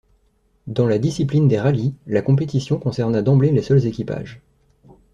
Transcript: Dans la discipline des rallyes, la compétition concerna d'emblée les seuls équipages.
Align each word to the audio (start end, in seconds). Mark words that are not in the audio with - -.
Dans 0.65 0.87
la 0.87 0.97
discipline 0.97 1.47
des 1.47 1.59
rallyes, 1.59 1.93
la 2.07 2.23
compétition 2.23 2.79
concerna 2.79 3.21
d'emblée 3.21 3.51
les 3.51 3.61
seuls 3.61 3.85
équipages. 3.85 4.41